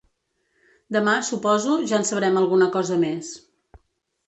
[0.97, 3.33] Demà, suposo, ja en sabrem alguna cosa més.